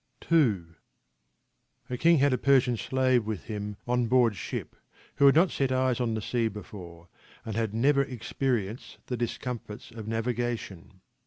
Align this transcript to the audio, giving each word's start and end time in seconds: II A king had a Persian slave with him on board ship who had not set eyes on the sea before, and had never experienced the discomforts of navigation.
II 0.31 0.63
A 1.87 1.95
king 1.95 2.17
had 2.17 2.33
a 2.33 2.37
Persian 2.39 2.75
slave 2.75 3.23
with 3.23 3.43
him 3.43 3.77
on 3.87 4.07
board 4.07 4.35
ship 4.35 4.75
who 5.17 5.27
had 5.27 5.35
not 5.35 5.51
set 5.51 5.71
eyes 5.71 5.99
on 6.01 6.15
the 6.15 6.23
sea 6.23 6.47
before, 6.47 7.07
and 7.45 7.55
had 7.55 7.71
never 7.75 8.01
experienced 8.01 8.97
the 9.05 9.15
discomforts 9.15 9.91
of 9.91 10.07
navigation. 10.07 11.01